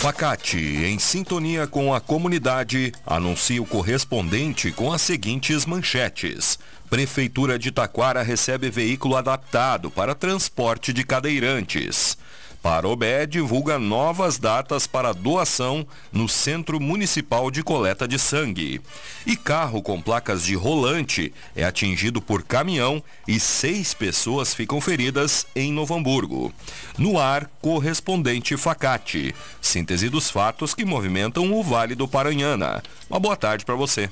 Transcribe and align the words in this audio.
Facate, 0.00 0.56
em 0.56 0.98
sintonia 0.98 1.66
com 1.66 1.92
a 1.92 2.00
comunidade, 2.00 2.90
anuncia 3.04 3.60
o 3.60 3.66
correspondente 3.66 4.72
com 4.72 4.90
as 4.90 5.02
seguintes 5.02 5.66
manchetes. 5.66 6.58
Prefeitura 6.88 7.58
de 7.58 7.70
Taquara 7.70 8.22
recebe 8.22 8.70
veículo 8.70 9.14
adaptado 9.14 9.90
para 9.90 10.14
transporte 10.14 10.94
de 10.94 11.04
cadeirantes. 11.04 12.16
Parobé 12.62 13.26
divulga 13.26 13.78
novas 13.78 14.38
datas 14.38 14.86
para 14.86 15.14
doação 15.14 15.86
no 16.12 16.28
Centro 16.28 16.78
Municipal 16.78 17.50
de 17.50 17.62
Coleta 17.62 18.06
de 18.06 18.18
Sangue. 18.18 18.82
E 19.26 19.34
carro 19.34 19.80
com 19.80 20.00
placas 20.00 20.44
de 20.44 20.54
rolante 20.54 21.32
é 21.56 21.64
atingido 21.64 22.20
por 22.20 22.42
caminhão 22.42 23.02
e 23.26 23.40
seis 23.40 23.94
pessoas 23.94 24.54
ficam 24.54 24.80
feridas 24.80 25.46
em 25.56 25.72
Novo 25.72 25.94
Hamburgo. 25.94 26.52
No 26.98 27.18
ar, 27.18 27.50
correspondente 27.62 28.56
Facate. 28.56 29.34
Síntese 29.60 30.10
dos 30.10 30.30
fatos 30.30 30.74
que 30.74 30.84
movimentam 30.84 31.52
o 31.52 31.62
Vale 31.62 31.94
do 31.94 32.06
Paranhana. 32.06 32.82
Uma 33.08 33.18
boa 33.18 33.36
tarde 33.36 33.64
para 33.64 33.74
você. 33.74 34.10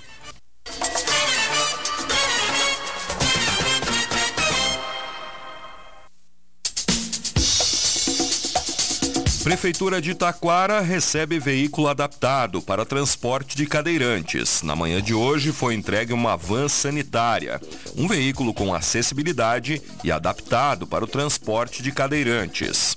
Prefeitura 9.49 9.97
de 9.99 10.15
Taquara 10.15 10.83
recebe 10.83 11.39
veículo 11.39 11.89
adaptado 11.89 12.61
para 12.61 12.85
transporte 12.85 13.57
de 13.57 13.65
cadeirantes. 13.65 14.61
Na 14.61 14.77
manhã 14.77 15.01
de 15.01 15.15
hoje 15.15 15.53
foi 15.53 15.75
entregue 15.75 16.13
uma 16.13 16.37
van 16.37 16.69
sanitária, 16.69 17.59
um 17.97 18.07
veículo 18.07 18.53
com 18.53 18.75
acessibilidade 18.75 19.81
e 20.05 20.13
adaptado 20.13 20.87
para 20.87 21.03
o 21.03 21.09
transporte 21.09 21.83
de 21.83 21.91
cadeirantes. 21.91 22.95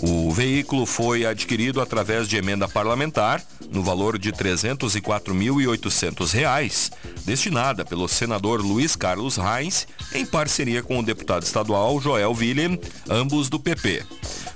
O 0.00 0.30
veículo 0.30 0.86
foi 0.86 1.26
adquirido 1.26 1.80
através 1.80 2.28
de 2.28 2.36
emenda 2.36 2.68
parlamentar 2.68 3.42
no 3.68 3.82
valor 3.82 4.20
de 4.20 4.30
R$ 4.30 4.36
304.800, 4.36 6.92
destinada 7.24 7.84
pelo 7.84 8.06
senador 8.06 8.60
Luiz 8.60 8.94
Carlos 8.94 9.36
Reis, 9.36 9.88
em 10.14 10.24
parceria 10.24 10.80
com 10.80 11.00
o 11.00 11.02
deputado 11.02 11.42
estadual 11.42 12.00
Joel 12.00 12.30
William, 12.30 12.78
ambos 13.10 13.48
do 13.48 13.58
PP. 13.58 14.06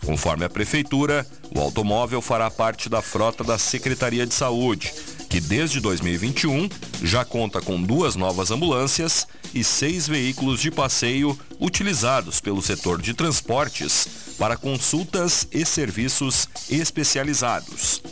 Conforme 0.05 0.45
a 0.45 0.51
Prefeitura, 0.51 1.27
o 1.55 1.61
automóvel 1.61 2.21
fará 2.21 2.51
parte 2.51 2.89
da 2.89 3.01
frota 3.01 3.45
da 3.45 3.57
Secretaria 3.59 4.27
de 4.27 4.35
Saúde, 4.35 4.93
que 5.29 5.41
desde 5.41 5.81
2021 5.81 6.69
já 7.03 7.25
conta 7.25 7.61
com 7.61 7.81
duas 7.81 8.17
novas 8.17 8.51
ambulâncias 8.51 9.27
e 9.55 9.63
seis 9.63 10.07
veículos 10.09 10.61
de 10.61 10.71
passeio 10.71 11.39
utilizados 11.61 12.41
pelo 12.41 12.61
setor 12.61 13.01
de 13.01 13.15
transportes 13.15 14.35
para 14.39 14.57
consultas 14.57 15.47
e 15.53 15.65
serviços 15.65 16.49
especializados. 16.69 18.03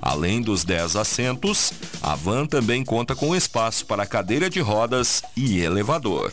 Além 0.00 0.40
dos 0.40 0.64
10 0.64 0.96
assentos, 0.96 1.72
a 2.00 2.14
van 2.14 2.46
também 2.46 2.84
conta 2.84 3.14
com 3.14 3.34
espaço 3.34 3.84
para 3.86 4.06
cadeira 4.06 4.48
de 4.48 4.60
rodas 4.60 5.22
e 5.36 5.60
elevador. 5.60 6.32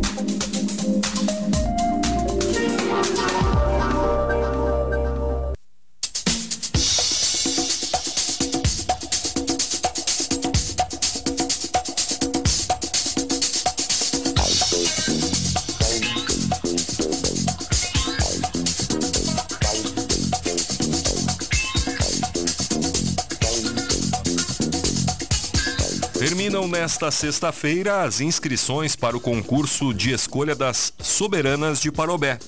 Terminam 26.51 26.67
nesta 26.67 27.09
sexta-feira 27.09 28.01
as 28.01 28.19
inscrições 28.19 28.93
para 28.93 29.15
o 29.15 29.21
concurso 29.21 29.93
de 29.93 30.11
escolha 30.11 30.53
das 30.53 30.91
soberanas 30.99 31.79
de 31.79 31.89
Parobé. 31.89 32.39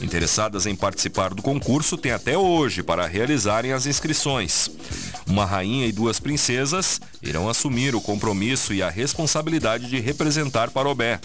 Interessadas 0.00 0.64
em 0.64 0.74
participar 0.74 1.34
do 1.34 1.42
concurso 1.42 1.98
têm 1.98 2.12
até 2.12 2.38
hoje 2.38 2.82
para 2.82 3.06
realizarem 3.06 3.72
as 3.72 3.84
inscrições. 3.84 4.70
Uma 5.26 5.44
rainha 5.44 5.86
e 5.86 5.92
duas 5.92 6.18
princesas 6.18 6.98
irão 7.22 7.46
assumir 7.46 7.94
o 7.94 8.00
compromisso 8.00 8.72
e 8.72 8.82
a 8.82 8.88
responsabilidade 8.88 9.90
de 9.90 10.00
representar 10.00 10.70
Parobé. 10.70 11.20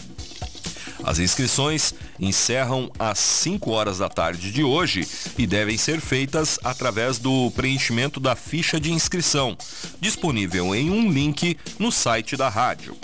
As 1.04 1.20
inscrições 1.20 1.94
encerram 2.20 2.92
às 2.98 3.20
5 3.20 3.72
horas 3.72 3.98
da 3.98 4.10
tarde 4.10 4.52
de 4.52 4.64
hoje 4.64 5.08
e 5.38 5.48
devem 5.48 5.78
ser 5.78 6.00
feitas 6.00 6.60
através 6.64 7.18
do 7.18 7.52
preenchimento 7.52 8.20
da 8.20 8.36
ficha 8.36 8.80
de 8.80 8.92
inscrição, 8.92 9.58
disponível 10.00 10.74
em 10.76 10.90
um 10.90 11.12
link 11.12 11.58
no 11.80 11.92
site 11.92 12.38
da 12.38 12.50
rádio. 12.50 12.96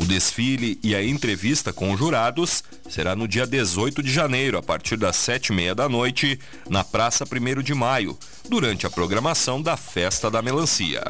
O 0.00 0.04
desfile 0.04 0.78
e 0.82 0.94
a 0.94 1.04
entrevista 1.04 1.72
com 1.72 1.96
jurados 1.96 2.64
será 2.88 3.14
no 3.14 3.28
dia 3.28 3.46
18 3.46 4.02
de 4.02 4.12
janeiro, 4.12 4.58
a 4.58 4.62
partir 4.62 4.96
das 4.96 5.16
7h30 5.16 5.74
da 5.74 5.88
noite, 5.88 6.38
na 6.68 6.82
Praça 6.82 7.24
1 7.24 7.62
de 7.62 7.74
Maio, 7.74 8.18
durante 8.48 8.86
a 8.86 8.90
programação 8.90 9.60
da 9.62 9.76
Festa 9.76 10.30
da 10.30 10.42
Melancia. 10.42 11.02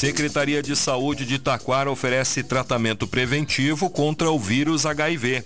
Secretaria 0.00 0.62
de 0.62 0.74
Saúde 0.74 1.26
de 1.26 1.38
Taquara 1.38 1.90
oferece 1.90 2.42
tratamento 2.42 3.06
preventivo 3.06 3.90
contra 3.90 4.30
o 4.30 4.38
vírus 4.38 4.86
HIV. 4.86 5.44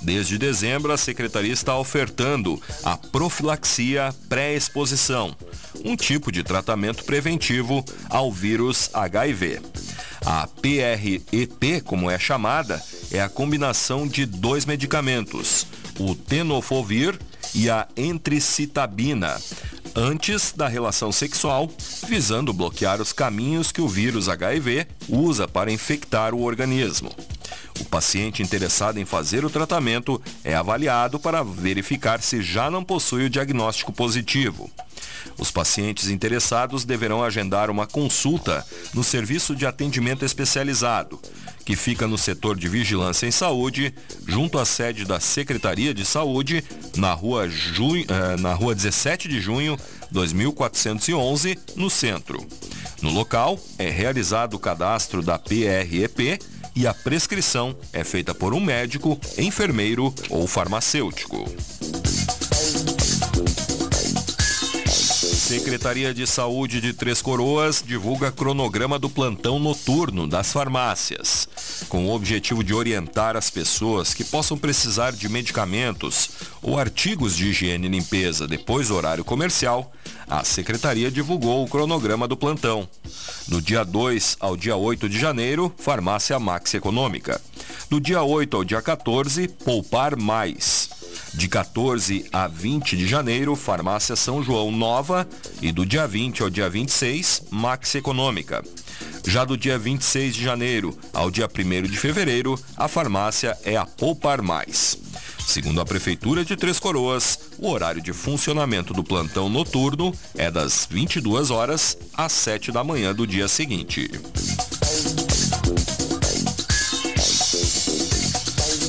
Desde 0.00 0.38
dezembro, 0.38 0.90
a 0.90 0.96
secretaria 0.96 1.52
está 1.52 1.76
ofertando 1.76 2.58
a 2.82 2.96
profilaxia 2.96 4.14
pré-exposição, 4.26 5.36
um 5.84 5.96
tipo 5.96 6.32
de 6.32 6.42
tratamento 6.42 7.04
preventivo 7.04 7.84
ao 8.08 8.32
vírus 8.32 8.88
HIV. 8.94 9.60
A 10.24 10.46
PREP, 10.46 11.82
como 11.84 12.10
é 12.10 12.18
chamada, 12.18 12.82
é 13.12 13.20
a 13.20 13.28
combinação 13.28 14.08
de 14.08 14.24
dois 14.24 14.64
medicamentos, 14.64 15.66
o 15.98 16.14
tenofovir 16.14 17.18
e 17.54 17.68
a 17.68 17.86
entricitabina, 17.94 19.38
antes 19.94 20.52
da 20.52 20.68
relação 20.68 21.10
sexual, 21.12 21.70
visando 22.06 22.52
bloquear 22.52 23.00
os 23.00 23.12
caminhos 23.12 23.72
que 23.72 23.80
o 23.80 23.88
vírus 23.88 24.28
HIV 24.28 24.86
usa 25.08 25.48
para 25.48 25.72
infectar 25.72 26.34
o 26.34 26.42
organismo. 26.42 27.10
O 27.80 27.84
paciente 27.84 28.42
interessado 28.42 28.98
em 28.98 29.04
fazer 29.04 29.44
o 29.44 29.50
tratamento 29.50 30.20
é 30.44 30.54
avaliado 30.54 31.18
para 31.18 31.42
verificar 31.42 32.20
se 32.20 32.42
já 32.42 32.70
não 32.70 32.84
possui 32.84 33.24
o 33.24 33.30
diagnóstico 33.30 33.92
positivo. 33.92 34.70
Os 35.38 35.50
pacientes 35.50 36.08
interessados 36.08 36.84
deverão 36.84 37.24
agendar 37.24 37.70
uma 37.70 37.86
consulta 37.86 38.64
no 38.92 39.02
serviço 39.02 39.56
de 39.56 39.64
atendimento 39.64 40.24
especializado, 40.24 41.18
que 41.70 41.76
fica 41.76 42.04
no 42.04 42.18
setor 42.18 42.58
de 42.58 42.68
vigilância 42.68 43.28
em 43.28 43.30
saúde, 43.30 43.94
junto 44.26 44.58
à 44.58 44.64
sede 44.64 45.04
da 45.04 45.20
Secretaria 45.20 45.94
de 45.94 46.04
Saúde, 46.04 46.64
na 46.96 47.12
rua, 47.12 47.48
Ju... 47.48 47.96
Eh, 47.96 48.36
na 48.40 48.52
rua 48.54 48.74
17 48.74 49.28
de 49.28 49.40
junho, 49.40 49.78
2411, 50.10 51.56
no 51.76 51.88
centro. 51.88 52.44
No 53.00 53.10
local, 53.10 53.56
é 53.78 53.88
realizado 53.88 54.54
o 54.54 54.58
cadastro 54.58 55.22
da 55.22 55.38
PREP 55.38 56.40
e 56.74 56.88
a 56.88 56.92
prescrição 56.92 57.76
é 57.92 58.02
feita 58.02 58.34
por 58.34 58.52
um 58.52 58.58
médico, 58.58 59.16
enfermeiro 59.38 60.12
ou 60.28 60.48
farmacêutico. 60.48 61.48
Secretaria 65.50 66.14
de 66.14 66.28
Saúde 66.28 66.80
de 66.80 66.92
Três 66.92 67.20
Coroas 67.20 67.82
divulga 67.84 68.30
cronograma 68.30 69.00
do 69.00 69.10
plantão 69.10 69.58
noturno 69.58 70.28
das 70.28 70.52
farmácias, 70.52 71.48
com 71.90 72.06
o 72.06 72.14
objetivo 72.14 72.62
de 72.62 72.72
orientar 72.72 73.36
as 73.36 73.50
pessoas 73.50 74.14
que 74.14 74.22
possam 74.22 74.56
precisar 74.56 75.10
de 75.10 75.28
medicamentos 75.28 76.30
ou 76.62 76.78
artigos 76.78 77.36
de 77.36 77.48
higiene 77.48 77.88
e 77.88 77.90
limpeza 77.90 78.46
depois 78.46 78.88
do 78.88 78.94
horário 78.94 79.24
comercial. 79.24 79.92
A 80.28 80.44
secretaria 80.44 81.10
divulgou 81.10 81.64
o 81.64 81.68
cronograma 81.68 82.28
do 82.28 82.36
plantão. 82.36 82.88
No 83.48 83.60
dia 83.60 83.84
2 83.84 84.36
ao 84.38 84.56
dia 84.56 84.76
8 84.76 85.08
de 85.08 85.18
janeiro, 85.18 85.74
farmácia 85.76 86.38
Max 86.38 86.72
Econômica. 86.74 87.40
Do 87.90 88.00
dia 88.00 88.22
8 88.22 88.56
ao 88.56 88.64
dia 88.64 88.80
14, 88.80 89.48
Poupar 89.48 90.16
Mais. 90.16 90.88
De 91.34 91.48
14 91.48 92.24
a 92.32 92.46
20 92.46 92.96
de 92.96 93.06
janeiro, 93.06 93.56
Farmácia 93.56 94.14
São 94.14 94.40
João 94.44 94.70
Nova. 94.70 95.28
E 95.60 95.72
do 95.72 95.84
dia 95.84 96.06
20 96.06 96.42
ao 96.42 96.50
dia 96.50 96.70
26, 96.70 97.46
Max 97.50 97.96
Econômica. 97.96 98.62
Já 99.26 99.44
do 99.44 99.56
dia 99.56 99.78
26 99.78 100.34
de 100.34 100.42
janeiro 100.42 100.96
ao 101.12 101.30
dia 101.30 101.48
1 101.48 101.82
de 101.82 101.96
fevereiro, 101.96 102.58
a 102.76 102.88
farmácia 102.88 103.56
é 103.64 103.76
a 103.76 103.84
Poupar 103.86 104.42
Mais. 104.42 104.98
Segundo 105.46 105.80
a 105.80 105.84
Prefeitura 105.84 106.44
de 106.44 106.56
Três 106.56 106.78
Coroas, 106.78 107.38
o 107.58 107.68
horário 107.70 108.00
de 108.00 108.12
funcionamento 108.12 108.94
do 108.94 109.02
plantão 109.02 109.48
noturno 109.48 110.14
é 110.36 110.50
das 110.50 110.86
22 110.88 111.50
horas 111.50 111.98
às 112.16 112.32
7 112.32 112.70
da 112.70 112.84
manhã 112.84 113.14
do 113.14 113.26
dia 113.26 113.48
seguinte. 113.48 114.10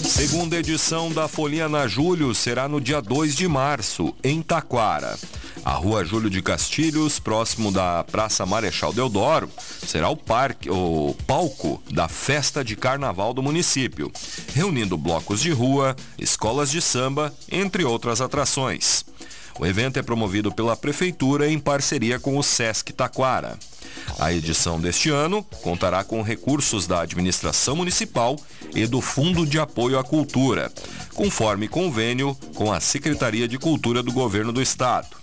Segunda 0.08 0.58
edição 0.58 1.12
da 1.12 1.28
Folia 1.28 1.68
na 1.68 1.88
Julho 1.88 2.34
será 2.36 2.68
no 2.68 2.80
dia 2.80 3.02
2 3.02 3.36
de 3.36 3.48
março, 3.48 4.14
em 4.24 4.42
Taquara. 4.42 5.18
A 5.64 5.74
rua 5.74 6.04
Júlio 6.04 6.30
de 6.30 6.42
Castilhos, 6.42 7.20
próximo 7.20 7.72
da 7.72 8.04
Praça 8.04 8.46
Marechal 8.48 8.92
Deodoro, 8.92 9.50
será 9.86 10.10
o, 10.10 10.18
parque, 10.18 10.70
o 10.70 11.16
palco 11.28 11.82
da 11.92 12.08
festa 12.08 12.64
de 12.64 12.76
carnaval 12.76 13.32
do 13.32 13.44
município, 13.44 14.12
reunindo 14.56 14.98
blocos 14.98 15.40
de 15.40 15.52
rua, 15.52 15.96
escolas 16.18 16.72
de 16.72 16.82
samba, 16.82 17.32
entre 17.52 17.84
outras 17.84 18.22
atrações. 18.22 19.06
O 19.60 19.66
evento 19.66 20.00
é 20.00 20.02
promovido 20.02 20.52
pela 20.52 20.76
Prefeitura 20.76 21.48
em 21.48 21.60
parceria 21.60 22.20
com 22.20 22.38
o 22.38 22.44
Sesc 22.44 22.92
Taquara. 22.94 23.60
A 24.18 24.34
edição 24.34 24.80
deste 24.80 25.12
ano 25.12 25.44
contará 25.62 26.04
com 26.04 26.24
recursos 26.24 26.88
da 26.88 27.02
administração 27.02 27.76
municipal 27.76 28.36
e 28.74 28.88
do 28.88 29.00
Fundo 29.00 29.46
de 29.46 29.60
Apoio 29.60 30.00
à 30.00 30.04
Cultura, 30.04 30.72
conforme 31.14 31.68
convênio 31.68 32.36
com 32.56 32.72
a 32.72 32.80
Secretaria 32.80 33.48
de 33.48 33.60
Cultura 33.60 34.02
do 34.02 34.12
Governo 34.12 34.52
do 34.52 34.62
Estado. 34.62 35.21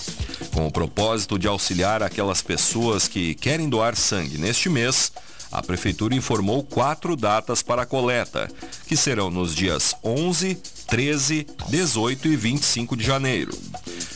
Com 0.63 0.69
o 0.69 0.71
propósito 0.71 1.41
de 1.41 1.49
auxiliar 1.49 2.05
aquelas 2.05 2.41
pessoas 2.41 3.09
que 3.09 3.35
querem 3.35 3.69
doar 3.69 3.97
sangue 3.97 4.39
neste 4.39 4.69
mês, 4.69 5.11
a 5.51 5.61
Prefeitura 5.61 6.15
informou 6.15 6.63
quatro 6.63 7.17
datas 7.17 7.65
para 7.65 7.83
a 7.83 7.87
coleta, 7.87 8.49
que 8.87 8.97
serão 8.97 9.29
nos 9.29 9.57
dias 9.57 9.93
11, 10.05 10.55
13, 10.87 11.49
18 11.69 12.29
e 12.29 12.37
25 12.37 12.97
de 12.97 13.03
janeiro. 13.05 13.51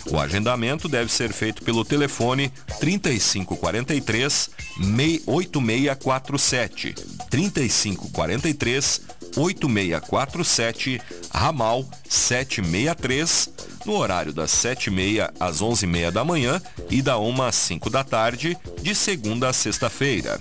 O 0.08 0.20
agendamento 0.20 0.88
deve 0.88 1.10
ser 1.10 1.32
feito 1.32 1.64
pelo 1.64 1.84
telefone 1.84 2.52
3543 2.78 4.50
8647 5.26 6.94
3543 7.28 9.00
8647 9.36 11.00
ramal 11.30 11.86
763 12.08 13.50
no 13.84 13.94
horário 13.96 14.32
das 14.32 14.50
7h30 14.50 15.30
às 15.38 15.60
11h30 15.60 16.10
da 16.10 16.24
manhã 16.24 16.60
e 16.90 17.00
da 17.00 17.18
1 17.18 17.42
às 17.42 17.54
5 17.54 17.88
da 17.88 18.02
tarde, 18.02 18.58
de 18.82 18.94
segunda 18.94 19.48
a 19.48 19.52
sexta-feira. 19.52 20.40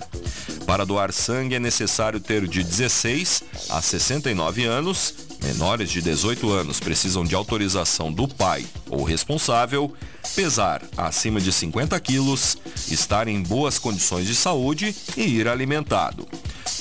Para 0.66 0.84
doar 0.84 1.12
sangue 1.12 1.54
é 1.54 1.60
necessário 1.60 2.18
ter 2.18 2.48
de 2.48 2.64
16 2.64 3.44
a 3.70 3.80
69 3.80 4.64
anos, 4.64 5.14
menores 5.44 5.90
de 5.90 6.02
18 6.02 6.50
anos 6.50 6.80
precisam 6.80 7.24
de 7.24 7.36
autorização 7.36 8.12
do 8.12 8.26
pai 8.26 8.66
ou 8.90 9.04
responsável, 9.04 9.94
pesar 10.34 10.82
acima 10.96 11.40
de 11.40 11.52
50 11.52 11.98
quilos, 12.00 12.58
estar 12.90 13.28
em 13.28 13.40
boas 13.40 13.78
condições 13.78 14.26
de 14.26 14.34
saúde 14.34 14.94
e 15.16 15.22
ir 15.22 15.46
alimentado. 15.46 16.26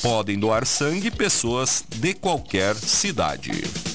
Podem 0.06 0.38
doar 0.38 0.68
sangue 0.68 1.10
pessoas 1.10 1.84
de 1.90 2.14
qualquer 2.14 2.76
cidade. 2.76 3.95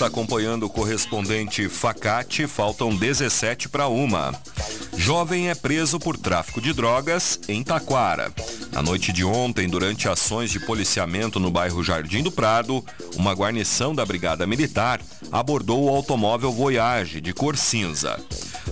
está 0.00 0.06
acompanhando 0.06 0.64
o 0.64 0.70
correspondente 0.70 1.68
Facate, 1.68 2.46
faltam 2.46 2.96
17 2.96 3.68
para 3.68 3.86
uma. 3.86 4.32
Jovem 4.96 5.50
é 5.50 5.54
preso 5.54 6.00
por 6.00 6.16
tráfico 6.16 6.58
de 6.58 6.72
drogas 6.72 7.38
em 7.46 7.62
Taquara. 7.62 8.32
Na 8.72 8.80
noite 8.80 9.12
de 9.12 9.26
ontem, 9.26 9.68
durante 9.68 10.08
ações 10.08 10.50
de 10.50 10.58
policiamento 10.58 11.38
no 11.38 11.50
bairro 11.50 11.84
Jardim 11.84 12.22
do 12.22 12.32
Prado, 12.32 12.82
uma 13.14 13.34
guarnição 13.34 13.94
da 13.94 14.06
Brigada 14.06 14.46
Militar 14.46 15.02
abordou 15.30 15.84
o 15.84 15.94
automóvel 15.94 16.50
Voyage 16.50 17.20
de 17.20 17.34
cor 17.34 17.54
cinza. 17.54 18.18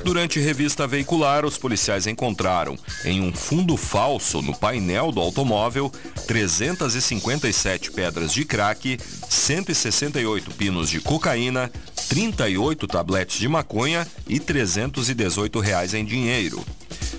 Durante 0.08 0.40
revista 0.40 0.86
veicular, 0.86 1.44
os 1.44 1.58
policiais 1.58 2.06
encontraram 2.06 2.78
em 3.04 3.20
um 3.20 3.30
fundo 3.30 3.76
falso 3.76 4.40
no 4.40 4.56
painel 4.56 5.12
do 5.12 5.20
automóvel 5.20 5.92
357 6.26 7.90
pedras 7.90 8.32
de 8.32 8.42
crack, 8.46 8.98
168 9.28 10.50
pinos 10.52 10.88
de 10.88 10.98
cocaína, 10.98 11.70
38 12.08 12.86
tabletes 12.86 13.38
de 13.38 13.46
maconha 13.48 14.08
e 14.26 14.40
318 14.40 15.60
reais 15.60 15.92
em 15.92 16.06
dinheiro. 16.06 16.64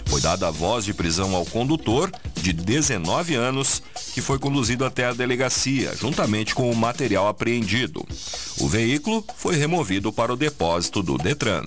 Foi 0.07 0.19
dada 0.19 0.47
a 0.47 0.51
voz 0.51 0.83
de 0.83 0.91
prisão 0.91 1.35
ao 1.35 1.45
condutor, 1.45 2.11
de 2.41 2.51
19 2.51 3.35
anos, 3.35 3.83
que 4.15 4.21
foi 4.21 4.39
conduzido 4.39 4.83
até 4.83 5.05
a 5.05 5.13
delegacia, 5.13 5.95
juntamente 5.95 6.55
com 6.55 6.71
o 6.71 6.75
material 6.75 7.27
apreendido. 7.27 8.03
O 8.57 8.67
veículo 8.67 9.23
foi 9.37 9.55
removido 9.55 10.11
para 10.11 10.33
o 10.33 10.35
depósito 10.35 11.03
do 11.03 11.19
Detran. 11.19 11.65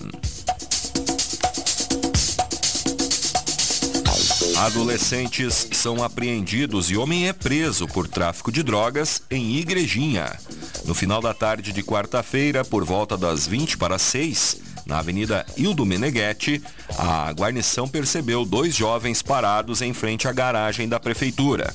Adolescentes 4.63 5.67
são 5.73 6.01
apreendidos 6.01 6.89
e 6.89 6.95
homem 6.95 7.27
é 7.27 7.33
preso 7.33 7.85
por 7.85 8.07
tráfico 8.07 8.49
de 8.49 8.63
drogas 8.63 9.21
em 9.29 9.57
Igrejinha. 9.57 10.39
No 10.85 10.95
final 10.95 11.21
da 11.21 11.33
tarde 11.33 11.73
de 11.73 11.83
quarta-feira, 11.83 12.63
por 12.63 12.85
volta 12.85 13.17
das 13.17 13.45
20 13.45 13.77
para 13.77 13.99
6, 13.99 14.61
na 14.85 14.99
Avenida 14.99 15.45
Hildo 15.57 15.85
Meneghetti, 15.85 16.63
a 16.97 17.29
guarnição 17.33 17.89
percebeu 17.89 18.45
dois 18.45 18.73
jovens 18.73 19.21
parados 19.21 19.81
em 19.81 19.91
frente 19.91 20.29
à 20.29 20.31
garagem 20.31 20.87
da 20.87 20.97
prefeitura. 20.97 21.73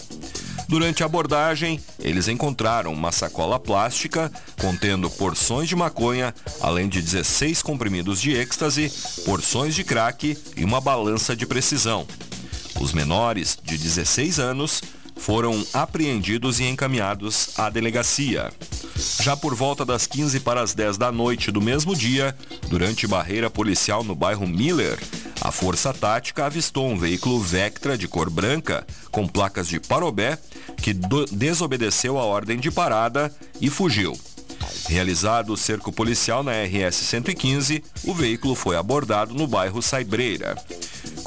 Durante 0.66 1.02
a 1.02 1.06
abordagem, 1.06 1.78
eles 1.98 2.26
encontraram 2.26 2.94
uma 2.94 3.12
sacola 3.12 3.60
plástica 3.60 4.32
contendo 4.58 5.10
porções 5.10 5.68
de 5.68 5.76
maconha, 5.76 6.34
além 6.58 6.88
de 6.88 7.02
16 7.02 7.60
comprimidos 7.60 8.18
de 8.18 8.32
êxtase, 8.32 8.90
porções 9.26 9.74
de 9.74 9.84
crack 9.84 10.38
e 10.56 10.64
uma 10.64 10.80
balança 10.80 11.36
de 11.36 11.44
precisão. 11.44 12.06
Os 12.80 12.92
menores, 12.92 13.58
de 13.62 13.76
16 13.76 14.38
anos, 14.38 14.82
foram 15.16 15.66
apreendidos 15.72 16.60
e 16.60 16.64
encaminhados 16.64 17.50
à 17.58 17.68
delegacia. 17.68 18.52
Já 19.20 19.36
por 19.36 19.54
volta 19.54 19.84
das 19.84 20.06
15 20.06 20.40
para 20.40 20.62
as 20.62 20.74
10 20.74 20.96
da 20.96 21.10
noite 21.10 21.50
do 21.50 21.60
mesmo 21.60 21.94
dia, 21.94 22.36
durante 22.68 23.06
barreira 23.06 23.50
policial 23.50 24.04
no 24.04 24.14
bairro 24.14 24.46
Miller, 24.46 24.98
a 25.40 25.52
Força 25.52 25.92
Tática 25.92 26.46
avistou 26.46 26.88
um 26.88 26.98
veículo 26.98 27.40
Vectra 27.40 27.96
de 27.96 28.08
cor 28.08 28.30
branca 28.30 28.86
com 29.10 29.26
placas 29.26 29.68
de 29.68 29.78
Parobé 29.78 30.38
que 30.76 30.94
desobedeceu 31.30 32.18
a 32.18 32.24
ordem 32.24 32.58
de 32.58 32.70
parada 32.70 33.32
e 33.60 33.68
fugiu. 33.68 34.18
Realizado 34.88 35.52
o 35.52 35.56
cerco 35.56 35.92
policial 35.92 36.42
na 36.42 36.52
RS 36.52 36.96
115, 36.96 37.84
o 38.04 38.14
veículo 38.14 38.54
foi 38.54 38.76
abordado 38.76 39.34
no 39.34 39.46
bairro 39.46 39.82
Saibreira. 39.82 40.56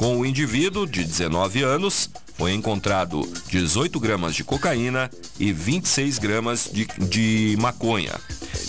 Com 0.02 0.18
o 0.18 0.26
indivíduo, 0.26 0.88
de 0.88 1.04
19 1.04 1.62
anos, 1.62 2.10
foi 2.36 2.54
encontrado 2.54 3.22
18 3.50 4.00
gramas 4.00 4.34
de 4.34 4.44
cocaína 4.44 5.12
e 5.40 5.54
26 5.54 6.18
gramas 6.18 6.68
de, 6.74 6.88
de 7.08 7.56
maconha. 7.60 8.20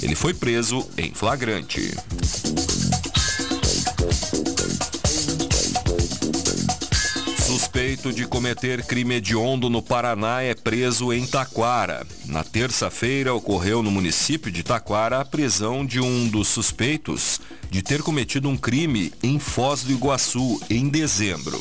Ele 0.03 0.15
foi 0.15 0.35
preso 0.35 0.87
em 0.99 1.15
flagrante. 1.15 1.97
Suspeito 7.73 8.13
de 8.13 8.27
cometer 8.27 8.85
crime 8.85 9.15
hediondo 9.15 9.71
no 9.71 9.81
Paraná 9.81 10.43
é 10.43 10.55
preso 10.55 11.11
em 11.11 11.27
Taquara. 11.27 12.07
Na 12.27 12.45
terça-feira 12.45 13.33
ocorreu 13.33 13.83
no 13.83 13.91
município 13.91 14.53
de 14.53 14.63
Taquara 14.63 15.21
a 15.21 15.25
prisão 15.25 15.83
de 15.83 15.99
um 15.99 16.29
dos 16.29 16.49
suspeitos 16.49 17.41
de 17.71 17.81
ter 17.81 18.03
cometido 18.03 18.47
um 18.47 18.59
crime 18.59 19.11
em 19.23 19.39
Foz 19.39 19.85
do 19.85 19.93
Iguaçu 19.93 20.61
em 20.69 20.87
dezembro. 20.91 21.59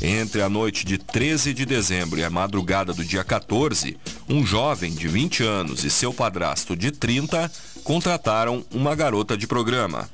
Entre 0.00 0.40
a 0.40 0.48
noite 0.48 0.86
de 0.86 0.96
13 0.96 1.52
de 1.52 1.66
dezembro 1.66 2.18
e 2.18 2.24
a 2.24 2.30
madrugada 2.30 2.94
do 2.94 3.04
dia 3.04 3.22
14, 3.22 3.98
um 4.26 4.46
jovem 4.46 4.94
de 4.94 5.06
20 5.08 5.42
anos 5.42 5.84
e 5.84 5.90
seu 5.90 6.14
padrasto 6.14 6.74
de 6.74 6.90
30 6.90 7.52
contrataram 7.82 8.64
uma 8.72 8.94
garota 8.94 9.36
de 9.36 9.46
programa. 9.46 10.08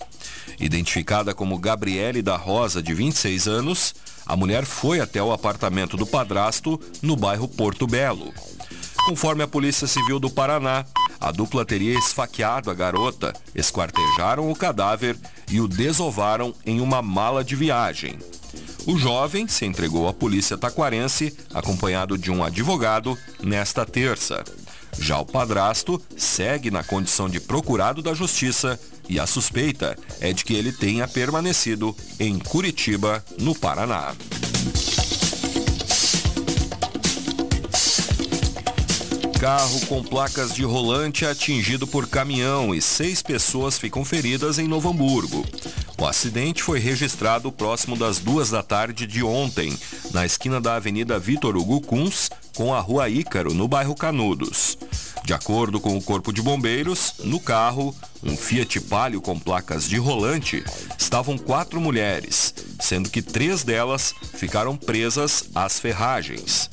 Identificada 0.59 1.33
como 1.33 1.57
Gabriele 1.57 2.21
da 2.21 2.37
Rosa, 2.37 2.83
de 2.83 2.93
26 2.93 3.47
anos, 3.47 3.95
a 4.31 4.37
mulher 4.37 4.65
foi 4.65 5.01
até 5.01 5.21
o 5.21 5.33
apartamento 5.33 5.97
do 5.97 6.07
padrasto 6.07 6.81
no 7.03 7.17
bairro 7.17 7.49
Porto 7.49 7.85
Belo. 7.85 8.33
Conforme 9.05 9.43
a 9.43 9.49
Polícia 9.49 9.89
Civil 9.89 10.21
do 10.21 10.31
Paraná, 10.31 10.85
a 11.21 11.33
dupla 11.33 11.65
teria 11.65 11.99
esfaqueado 11.99 12.71
a 12.71 12.75
garota, 12.75 13.33
esquartejaram 13.57 14.49
o 14.49 14.55
cadáver 14.55 15.19
e 15.51 15.61
o 15.61 15.67
desovaram 15.67 16.55
em 16.65 16.81
uma 16.81 17.03
mala 17.03 17.43
de 17.43 17.57
viagem. 17.57 18.21
O 18.87 18.97
jovem 18.97 19.49
se 19.49 19.67
entregou 19.67 20.07
à 20.07 20.15
polícia 20.15 20.57
taquarense, 20.57 21.37
acompanhado 21.53 22.17
de 22.17 22.31
um 22.31 22.45
advogado, 22.45 23.19
nesta 23.43 23.85
terça. 23.85 24.45
Já 24.97 25.19
o 25.19 25.27
padrasto 25.27 26.01
segue 26.17 26.71
na 26.71 26.85
condição 26.85 27.29
de 27.29 27.41
procurado 27.41 28.01
da 28.01 28.15
justiça 28.15 28.79
e 29.11 29.19
a 29.19 29.27
suspeita 29.27 29.99
é 30.21 30.33
de 30.33 30.45
que 30.45 30.55
ele 30.55 30.71
tenha 30.71 31.09
permanecido 31.09 31.95
em 32.19 32.39
Curitiba, 32.39 33.23
no 33.41 33.57
Paraná. 33.57 34.15
Carro 39.41 39.81
com 39.87 40.05
placas 40.05 40.55
de 40.55 40.63
rolante 40.63 41.27
atingido 41.27 41.87
por 41.87 42.07
caminhão 42.07 42.73
e 42.73 42.81
seis 42.81 43.21
pessoas 43.21 43.79
ficam 43.79 44.05
feridas 44.05 44.59
em 44.61 44.69
Novo 44.69 44.91
Hamburgo. 44.91 45.45
O 45.99 46.07
acidente 46.07 46.63
foi 46.63 46.79
registrado 46.79 47.51
próximo 47.51 47.97
das 47.97 48.19
duas 48.19 48.51
da 48.51 48.63
tarde 48.63 49.07
de 49.07 49.25
ontem, 49.25 49.77
na 50.13 50.25
esquina 50.25 50.61
da 50.61 50.77
Avenida 50.77 51.19
Vitor 51.19 51.57
Hugo 51.57 51.81
Kunz, 51.81 52.31
com 52.55 52.73
a 52.73 52.81
Rua 52.81 53.09
Ícaro, 53.09 53.53
no 53.55 53.67
bairro 53.67 53.95
Canudos. 53.95 54.79
De 55.25 55.35
acordo 55.35 55.79
com 55.81 55.97
o 55.97 56.03
Corpo 56.03 56.33
de 56.33 56.43
Bombeiros, 56.43 57.15
no 57.21 57.39
carro, 57.39 57.95
um 58.23 58.37
Fiat 58.37 58.81
Palio 58.81 59.21
com 59.21 59.39
placas 59.39 59.89
de 59.89 59.97
rolante, 59.97 60.65
estavam 60.99 61.39
quatro 61.39 61.81
mulheres, 61.81 62.55
sendo 62.81 63.09
que 63.09 63.23
três 63.23 63.63
delas 63.63 64.15
ficaram 64.35 64.77
presas 64.77 65.45
às 65.55 65.79
ferragens. 65.79 66.69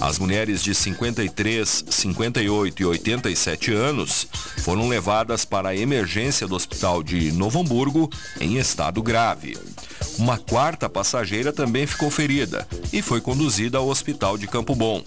As 0.00 0.18
mulheres 0.18 0.62
de 0.62 0.74
53, 0.74 1.84
58 1.90 2.82
e 2.82 2.86
87 2.86 3.72
anos 3.72 4.26
foram 4.58 4.88
levadas 4.88 5.44
para 5.44 5.70
a 5.70 5.76
emergência 5.76 6.46
do 6.46 6.54
hospital 6.54 7.02
de 7.02 7.32
Novo 7.32 7.60
Hamburgo 7.60 8.08
em 8.40 8.58
estado 8.58 9.02
grave. 9.02 9.56
Uma 10.18 10.38
quarta 10.38 10.88
passageira 10.88 11.52
também 11.52 11.86
ficou 11.86 12.10
ferida 12.10 12.66
e 12.92 13.02
foi 13.02 13.20
conduzida 13.20 13.78
ao 13.78 13.88
hospital 13.88 14.38
de 14.38 14.46
Campo 14.46 14.74
Bom. 14.74 15.02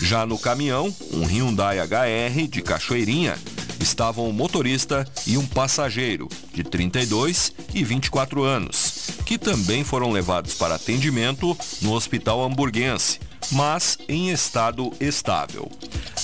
Já 0.00 0.26
no 0.26 0.38
caminhão, 0.38 0.94
um 1.12 1.24
Hyundai 1.24 1.78
HR 1.78 2.48
de 2.48 2.62
Cachoeirinha, 2.62 3.38
estavam 3.80 4.28
o 4.28 4.32
motorista 4.32 5.06
e 5.26 5.38
um 5.38 5.46
passageiro 5.46 6.28
de 6.52 6.62
32 6.62 7.52
e 7.74 7.84
24 7.84 8.42
anos, 8.42 9.10
que 9.24 9.38
também 9.38 9.84
foram 9.84 10.10
levados 10.10 10.54
para 10.54 10.74
atendimento 10.74 11.56
no 11.80 11.92
Hospital 11.92 12.42
Hamburguense, 12.44 13.20
mas 13.52 13.98
em 14.08 14.30
estado 14.30 14.92
estável. 15.00 15.70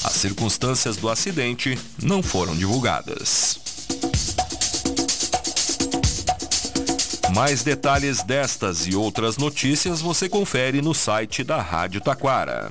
As 0.04 0.12
circunstâncias 0.12 0.96
do 0.96 1.08
acidente 1.08 1.78
não 2.02 2.22
foram 2.22 2.56
divulgadas. 2.56 3.58
Mais 7.34 7.62
detalhes 7.62 8.22
destas 8.22 8.86
e 8.86 8.94
outras 8.94 9.38
notícias 9.38 10.02
você 10.02 10.28
confere 10.28 10.82
no 10.82 10.92
site 10.92 11.42
da 11.42 11.62
Rádio 11.62 12.00
Taquara. 12.00 12.70